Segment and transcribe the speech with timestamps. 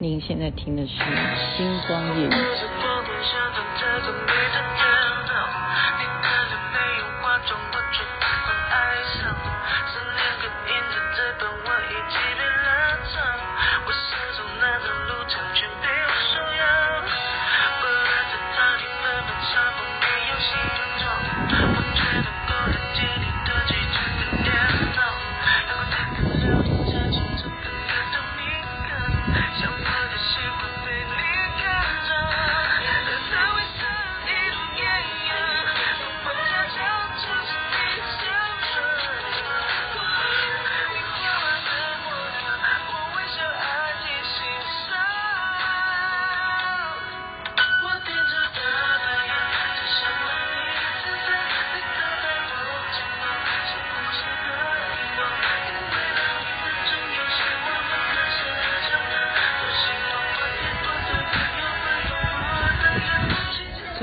[0.00, 0.92] 您现在听的是
[1.56, 2.28] 《星光夜》。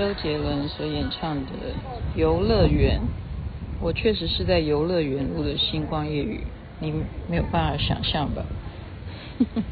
[0.06, 1.52] 周杰伦所演唱的
[2.16, 3.00] 《游乐园》，
[3.82, 6.42] 我确实是在游乐园录的《星光夜语》，
[6.80, 6.94] 你
[7.28, 8.44] 没有办法想象吧？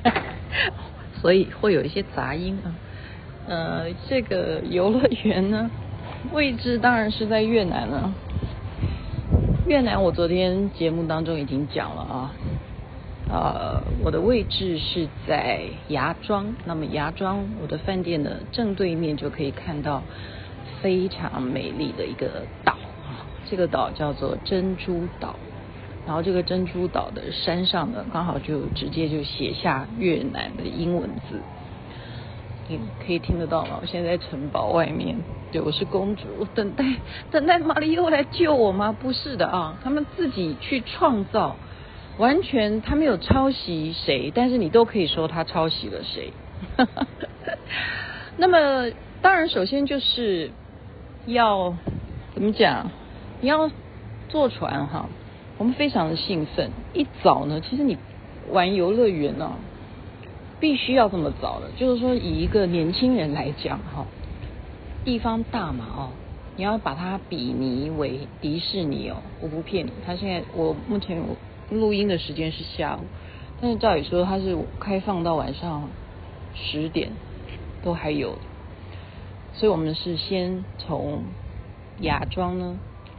[1.22, 2.74] 所以会有一些杂音啊。
[3.48, 5.70] 呃，这个游乐园呢，
[6.34, 8.12] 位置当然是在越南了。
[9.68, 12.34] 越南，我昨天节目当中已经讲了啊。
[13.34, 20.04] 呃，我的位置是在芽庄，那么芽庄我的饭店的正对面就可以看到
[20.84, 25.36] 非常美丽的一个岛啊，这个岛叫做珍珠岛，
[26.06, 31.40] 然后这个珍珠岛的山上呢，刚好就直接就写下越南的英文字，
[32.68, 33.80] 你可以听得到吗？
[33.82, 35.18] 我现在在城堡外面，
[35.52, 36.86] 对，我是公主，等待
[37.32, 38.92] 等待玛丽又来救我吗？
[38.92, 41.56] 不是的啊，他们自己去创造。
[42.18, 46.32] 完全他没有抄袭谁，但是你都可以说他抄袭了谁。
[48.38, 50.52] 那么当然，首先就是
[51.26, 51.74] 要
[52.36, 52.92] 怎么讲？
[53.42, 53.72] 你要
[54.30, 55.10] 坐船哈，
[55.58, 56.70] 我们非常的兴奋。
[56.94, 57.98] 一早呢，其实你
[58.52, 59.54] 玩游乐园呢，
[60.60, 61.72] 必须要这么早的。
[61.78, 64.06] 就是说，以一个年轻人来讲哈，
[65.04, 66.10] 地方大嘛哦，
[66.56, 69.92] 你要把它比拟为迪士尼哦，我不骗你。
[70.06, 71.36] 他现在我目前我。
[71.70, 73.06] 录音的时间是下午，
[73.62, 75.90] 但是照理说它是开放到晚上
[76.54, 77.12] 十点
[77.84, 78.38] 都还有，
[79.54, 81.24] 所以我们是先从
[82.00, 82.78] 芽庄呢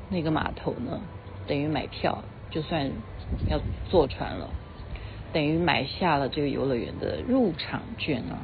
[0.09, 1.01] 那个码头呢，
[1.47, 2.91] 等于买票，就算
[3.49, 3.59] 要
[3.91, 4.51] 坐船了，
[5.33, 8.39] 等于买下了这个游乐园的入场券啊，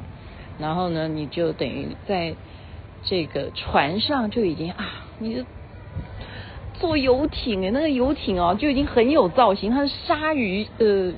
[0.59, 2.35] 然后呢你就等于在
[3.03, 5.45] 这个船上就已经啊，你就。
[6.81, 11.13] 坐游艇哎，那个游艇哦，就已经很有造型，它是鲨鱼的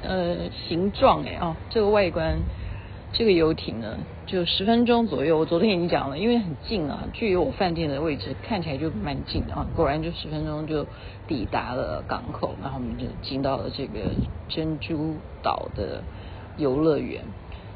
[0.00, 2.38] 呃形状哎哦，这个外观，
[3.12, 5.36] 这个游艇呢，就十分钟左右。
[5.40, 9.66] 我昨天已经讲了，因为很近啊，距离我饭店的位置看起来就蛮近的啊。
[9.74, 10.86] 果然就十分钟就
[11.26, 14.12] 抵达了港口，然后我们就进到了这个
[14.48, 16.04] 珍珠岛的
[16.56, 17.24] 游乐园。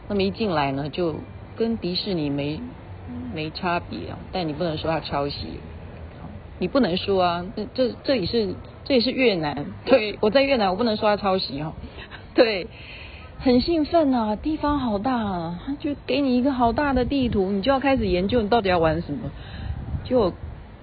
[0.09, 1.17] 那么一进来呢，就
[1.57, 2.61] 跟迪士尼没
[3.35, 5.59] 没差别啊，但你不能说它抄袭。
[6.59, 11.75] 你不能说啊，这这这里是这里是越南，对，我在越南，我不能说他抄袭哦，
[12.35, 12.69] 对，
[13.39, 19.31] 很兴奋啊，地方好大啊，他就给你一个好大的地图，你就要开始研究你到底要玩什么，
[20.05, 20.33] 就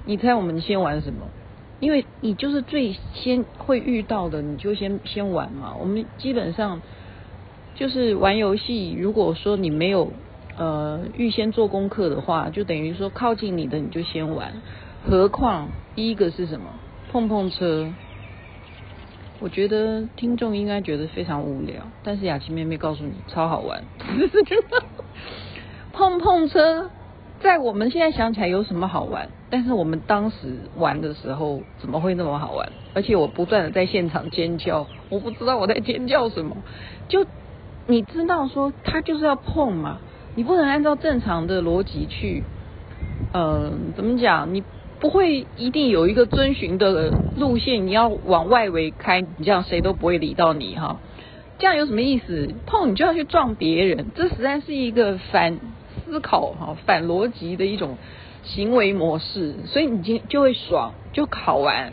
[0.05, 1.27] 你猜我们先玩什么？
[1.79, 5.75] 因为你就是最先会遇到的，你就先先玩嘛。
[5.75, 6.81] 我们基本上
[7.75, 10.13] 就是玩游戏，如果说你没有
[10.55, 14.61] 呃预先做功课的话，就等于说靠近你的你就先玩。
[15.05, 16.67] 何况第一个是什么？
[17.11, 17.93] 碰碰车，
[19.39, 23.83] 我觉得听众应该觉得非常无聊，但是雅琪妹妹告诉你超好玩。
[25.93, 26.89] 碰碰车
[27.39, 29.29] 在我们现在想起来有什么好玩？
[29.51, 32.71] 但是我们当时玩的时候怎么会那么好玩？
[32.95, 36.57] 而且我不断的在现场尖叫，我不知道我在尖叫什么。
[37.09, 37.25] 就
[37.85, 39.99] 你知道说它就是要碰嘛，
[40.33, 42.43] 你不能按照正常的逻辑去，
[43.33, 44.63] 嗯、呃，怎么讲你？
[45.03, 51.01] 不会一定有一个遵循的路线，你要往外围开，你这样谁都不会理到你哈。
[51.59, 52.53] 这样有什么意思？
[52.65, 55.59] 碰你就要去撞别人，这实在是一个反
[56.05, 57.97] 思考哈、反逻辑的一种
[58.43, 61.91] 行为模式，所以你就就会爽，就考完。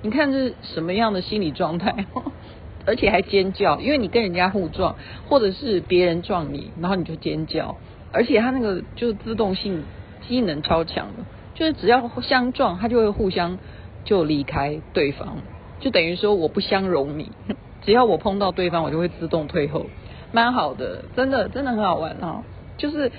[0.00, 2.06] 你看这是什么样的心理状态？
[2.86, 4.96] 而且还尖叫，因为你跟人家互撞，
[5.28, 7.76] 或者是别人撞你，然后你就尖叫，
[8.12, 9.82] 而且它那个就自动性
[10.26, 11.22] 机能超强的。
[11.56, 13.58] 就是只要相撞，他就会互相
[14.04, 15.38] 就离开对方，
[15.80, 17.32] 就等于说我不相容你。
[17.82, 19.86] 只要我碰到对方，我就会自动退后。
[20.32, 22.42] 蛮好的，真的真的很好玩哦。
[22.76, 23.10] 就是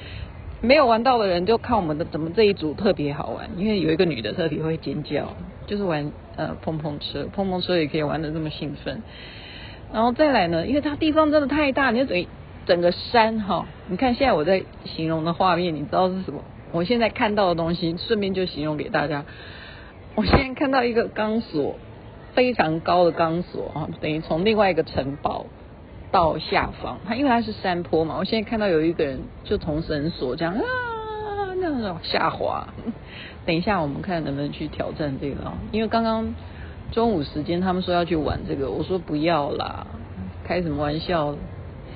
[0.62, 5.34] 没有玩到的人就看我们的怎么这一组特别好玩，因为有一个女的特别会尖叫，
[5.66, 9.02] 就是玩呃碰碰车，碰碰车也可以玩得这么兴奋。
[9.92, 12.28] 然后再来呢，因为它地方真的太大，你就等于
[12.66, 13.66] 整个山哈、哦。
[13.88, 16.44] 你看现在我在形容的画面，你知道是什么？
[16.72, 19.26] 我现在看到的东西，顺便就形容给大家。
[20.16, 21.76] 我现在看到一个钢索，
[22.34, 25.46] 非常高的钢索啊，等于从另外一个城堡
[26.12, 26.98] 到下方。
[27.06, 30.62] 它因为它是山坡嘛，我现在看到有一个人就从绳索这样啊
[31.60, 32.68] 那种下滑。
[33.46, 35.54] 等一下我们看能不能去挑战这个？
[35.72, 36.34] 因为刚刚
[36.92, 39.88] 中午时间他们说要去玩这个，我说不要啦，
[40.44, 41.36] 开什么玩笑？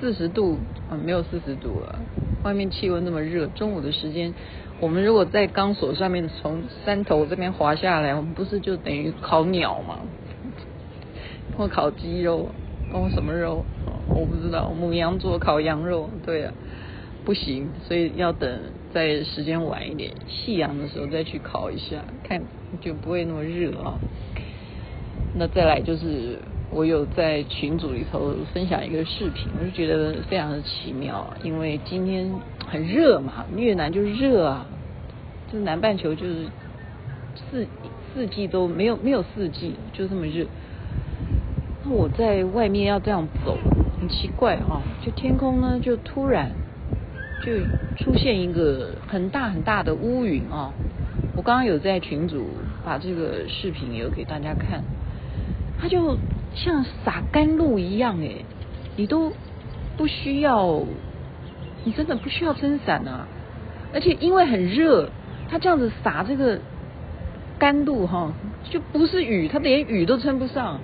[0.00, 0.58] 四十度
[0.90, 1.98] 啊，没有四十度了，
[2.42, 4.34] 外面气温那么热，中午的时间。
[4.82, 10.00] 我们如果在钢索上面从山头这边滑下来，我们不是就等于烤鸟吗？
[11.56, 12.48] 或烤鸡肉，
[12.92, 13.64] 或什么肉？
[14.08, 14.70] 我不知道。
[14.70, 16.52] 母羊座烤羊肉，对啊，
[17.24, 18.60] 不行，所以要等
[18.92, 22.42] 在时间晚一点，夕阳的时候再去烤一下，看
[22.80, 24.00] 就不会那么热啊。
[25.36, 26.38] 那再来就是
[26.72, 32.30] 我有在群组里头分享一个视频，我就觉得非常的奇妙，因为今天。
[32.64, 34.64] 很热嘛，越南就热啊，
[35.50, 36.46] 这南半球就是
[37.34, 37.66] 四
[38.14, 40.46] 四季都没有没有四季，就这么热。
[41.84, 43.58] 那我在外面要这样走，
[44.00, 46.52] 很奇怪哈、哦，就天空呢就突然
[47.44, 47.52] 就
[48.02, 50.72] 出现一个很大很大的乌云啊、哦。
[51.36, 52.46] 我刚刚有在群组
[52.82, 54.82] 把这个视频有给大家看，
[55.78, 56.16] 他就
[56.54, 58.44] 像洒甘露一样诶，
[58.96, 59.32] 你都
[59.96, 60.82] 不需要。
[61.84, 63.26] 你真的不需要撑伞啊，
[63.92, 65.10] 而且因为很热，
[65.50, 66.60] 它这样子洒这个
[67.58, 68.32] 甘露哈，
[68.70, 70.78] 就不是雨，它连雨都称不上，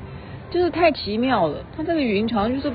[0.51, 1.65] 就是太奇妙了。
[1.77, 2.75] 它这个云好像就是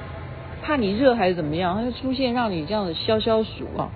[0.61, 3.91] 怕你热还是怎么样，它就出现让你这样子消消暑啊，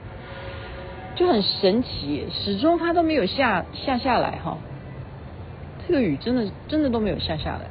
[1.16, 4.58] 就很神奇，始终它都没有下下下来哈。
[5.88, 7.70] 这个雨真的真的都没有下下来。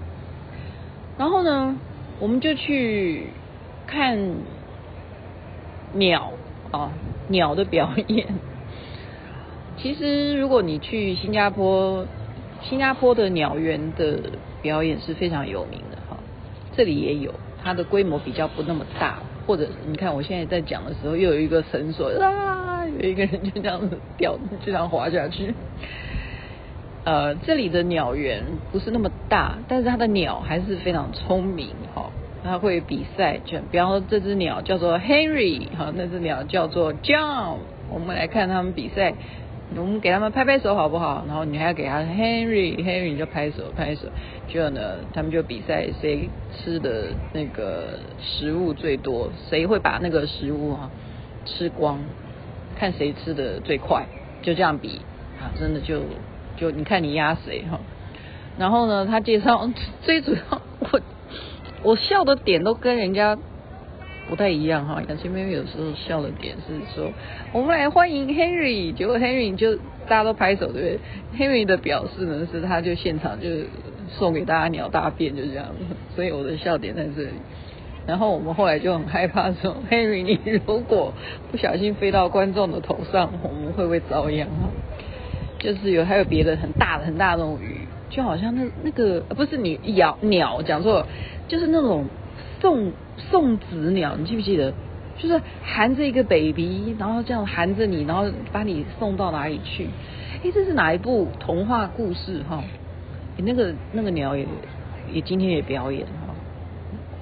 [1.18, 1.76] 然后呢，
[2.18, 3.28] 我们就去
[3.86, 4.18] 看
[5.94, 6.32] 鸟。
[6.72, 6.90] 啊，
[7.28, 8.26] 鸟的表演，
[9.78, 12.04] 其实如果你去新加坡，
[12.60, 14.18] 新加坡的鸟园的
[14.62, 16.16] 表演是非常有名的哈。
[16.76, 17.32] 这里也有，
[17.62, 25.54] 它的规模比较不那么大，或者你看我现在在讲的时候，又有一个绳索啊，有一个人就这样子掉，就这样滑下去。
[27.06, 28.43] 呃，这里的鸟园
[28.73, 32.11] 不是那么大，但是它的鸟还是非常聪明哈。
[32.43, 37.58] 它会比赛，就比方说这只鸟叫做 Henry，哈，那只鸟叫做 John。
[37.88, 39.14] 我们来看他们比赛，
[39.76, 41.25] 我们给他们拍拍手好不好？
[41.29, 44.09] 然后你还要给他 Henry，Henry 你就拍手拍手。
[44.49, 50.91] 就呢，他们就比赛谁吃的那个食物最多，谁会把那个食物哈
[51.44, 52.00] 吃光，
[52.76, 54.06] 看谁吃的最快，
[54.43, 55.00] 就这样比
[55.41, 56.00] 啊，真的就
[56.56, 57.81] 就你看你压谁哈。
[58.58, 59.70] 然后呢，他介绍
[60.03, 60.41] 最主要
[60.81, 61.00] 我。
[61.82, 63.38] 我笑的点都跟人家
[64.29, 67.12] 不太一样哈，杨千妹妹有时候笑的点是说，
[67.53, 70.99] 我们来欢迎 Henry，结果 Henry 就大家都拍手对不对
[71.38, 73.49] ？Henry 的表示呢是他就现场就
[74.19, 75.67] 送给大家鸟大便就这样，
[76.17, 77.29] 所以我的笑点在这里。
[78.05, 81.12] 然后我们后来就很害怕说，Henry 你如果
[81.52, 84.71] 不小心飞到观众的头上，我们会不会遭殃哈？
[85.58, 91.06] 就是有还有别的很大的很大的那种鱼，就好像那那个不是你鸟鸟讲错。
[91.48, 92.06] 就是那种
[92.60, 94.75] 送送子鸟，你记不记得？
[95.16, 99.86] 就是含着一个 baby，然后这样含着你，然后把你送到哪里去？
[100.42, 102.64] 哎，这是哪一部童话故事哈？
[103.36, 104.44] 那个那个鸟也
[105.12, 106.34] 也今天也表演哈。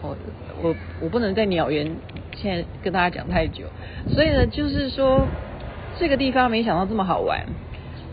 [0.00, 0.16] 我
[0.62, 1.94] 我我不能在鸟园
[2.34, 3.66] 现在跟大家讲太久，
[4.08, 5.26] 所以呢，就是说
[5.98, 7.44] 这个地方没想到这么好玩。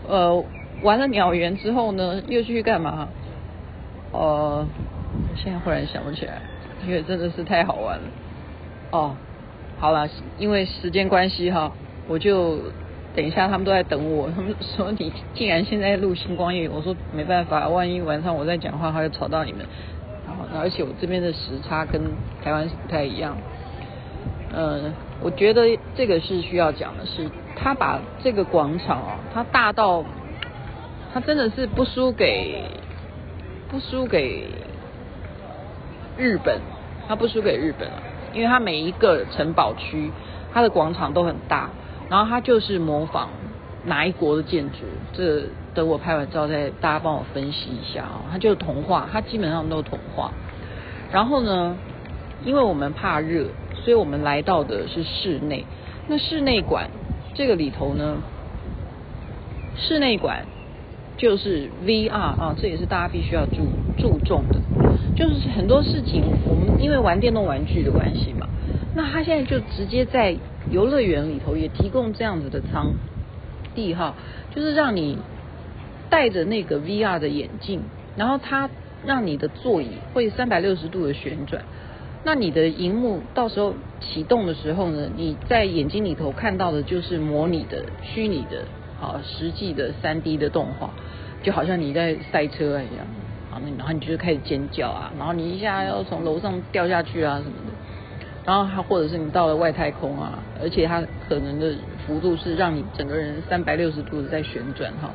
[0.08, 0.44] 呃，
[0.82, 3.08] 玩了鸟园之后呢，又去干嘛？
[4.12, 4.66] 呃。
[5.36, 6.40] 现在忽然想不起来，
[6.86, 8.04] 因为真的是太好玩了。
[8.92, 9.14] 哦，
[9.78, 11.70] 好了，因为时间关系哈，
[12.08, 12.58] 我就
[13.14, 14.30] 等一下，他们都在等我。
[14.30, 19.66] 他们说你竟然现在录星光夜，我说没办法，万一晚上我在讲话，他会吵到你们。
[20.26, 22.00] 然后，而且我这边的时差跟
[22.42, 23.36] 台湾是不太一样。
[24.54, 30.04] 嗯，我觉得这个是需要讲的是，他把这个广场啊，他大到，
[31.12, 32.64] 他真的是不输给，
[33.70, 34.46] 不输给。
[36.18, 36.60] 日本，
[37.08, 37.94] 它不输给日本啊，
[38.34, 40.12] 因为它每一个城堡区，
[40.52, 41.70] 它的广场都很大，
[42.10, 43.30] 然后它就是模仿
[43.86, 44.80] 哪一国的建筑，
[45.14, 50.32] 这等我拍完照再大家帮我分析一下啊，它就是童话，它基本上都是童话。
[51.10, 51.78] 然后呢，
[52.44, 53.46] 因为我们怕热，
[53.82, 55.64] 所以我们来到的是室内。
[56.08, 56.90] 那室内馆
[57.34, 58.18] 这个里头呢，
[59.76, 60.44] 室内馆
[61.16, 63.66] 就是 VR 啊，这也是大家必须要注
[63.98, 64.60] 注重的。
[65.14, 68.48] 就是很多事情，我们因为玩电动玩具的关系嘛，
[68.94, 70.36] 那他现在就直接在
[70.70, 72.92] 游乐园里头也提供这样子的场
[73.74, 74.14] 地哈，
[74.54, 75.18] 就是让你
[76.08, 77.82] 戴着那个 VR 的眼镜，
[78.16, 78.68] 然后它
[79.04, 81.62] 让你的座椅会三百六十度的旋转，
[82.24, 88.64] 那你的荧幕到时候启动的时候呢，你在眼睛里头看到的就是模拟的虚拟的
[89.00, 90.90] 啊实际的三 D 的动画，
[91.42, 93.06] 就好像你在赛车一样。
[93.76, 97.72] 然后你就开始尖叫啊，然后你一下要从楼上掉下去啊什么的，
[98.46, 101.74] 然后还或者是你到了外太空啊，而且它可能的
[102.06, 105.10] 幅度是让你整个人三百六十度的在旋转哈，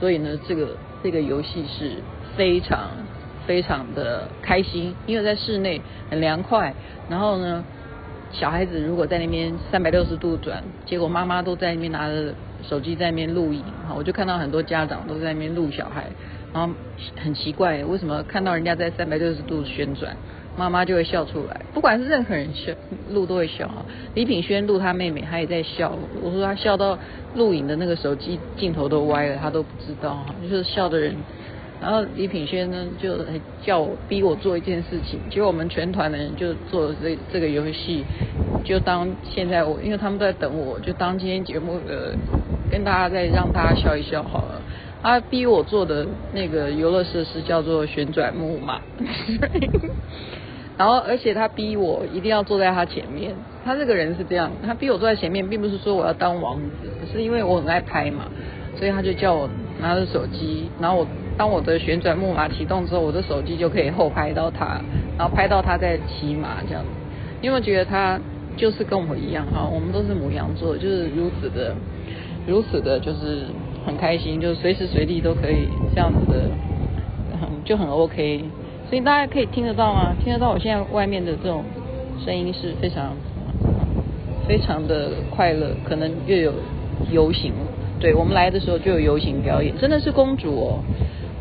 [0.00, 1.96] 所以呢，这个这个游戏是
[2.38, 2.88] 非常
[3.46, 6.74] 非常的开心，因为在室内很凉快，
[7.08, 7.64] 然后呢，
[8.32, 16.04] 小孩子如果在那边三百六十度转，结果妈妈都在那边拿着手机在那边录影哈，我就看到很多家长都在那边录小孩。
[16.52, 16.72] 然后
[17.16, 20.16] 很奇怪，为什么看到人家在三百六十度旋转，
[20.56, 21.60] 妈妈就会笑出来？
[21.74, 22.72] 不管是任何人笑，
[23.10, 23.68] 录都会笑。
[24.14, 25.98] 李品轩录他妹妹，他也在笑。
[26.22, 26.96] 我说他笑到
[27.34, 31.16] 录影的那个手机镜头都歪了，他都不知道哈，就是笑的人。
[31.80, 33.18] 然后李品轩呢，就
[33.62, 38.04] 叫我逼我做一件事情，结果我们全团的人就做了这这个游戏，
[38.64, 42.14] 就当现在我，因为他们都在等我，就当今天节目的
[42.70, 44.62] 跟大家再让大家笑一笑好了。
[45.02, 48.80] 他逼我做的那个游乐设施叫做旋转木马，
[50.78, 53.34] 然后而且他逼我一定要坐在他前面。
[53.66, 58.24] 他这个人是这样，他逼我坐在前面，并不是说我要当王子，是因为我很爱拍嘛，
[58.78, 59.46] 所以他就叫我
[59.78, 64.80] 拿着手机，然后我当我的旋转木马启动之后，我的手机就可以后拍到他，
[65.18, 66.88] 然后拍到他在骑马这样子。
[67.40, 68.18] 因为觉得他
[68.56, 71.74] 就是跟我一样哈，我们都是母羊座，就是如此的，
[72.46, 73.44] 如此的，就是。
[73.86, 76.48] 很开心，就是随时随地都可以这样子的，
[77.66, 78.42] 就很 OK。
[78.88, 80.14] 所以大家可以听得到吗？
[80.24, 81.62] 听得到我现在外面的这种
[82.24, 83.14] 声音是非常
[84.48, 85.72] 非常的快乐。
[85.84, 86.54] 可能又有
[87.12, 87.52] 游行，
[88.00, 90.80] 对，我们来的时候就有游行表演，真的是公主哦，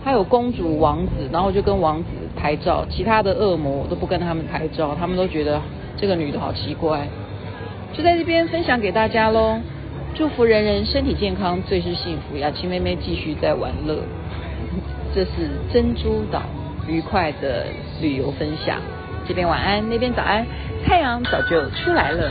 [0.04, 2.86] 还有公主王子，然后就跟王子拍照。
[2.90, 5.62] 其他的恶魔都不跟他们拍照，他们都觉得
[5.98, 7.08] 这个女的好奇怪。
[7.94, 9.60] 就在这边分享给大家喽。
[10.16, 12.38] 祝福人人身体健康，最是幸福。
[12.38, 13.98] 雅琪妹妹继续在玩乐，
[15.16, 16.44] 这是珍珠岛
[16.88, 17.66] 愉快的
[18.02, 18.78] 旅游分享。
[19.26, 20.46] 这边晚安，那边早安，
[20.86, 22.30] 太阳早就出来了。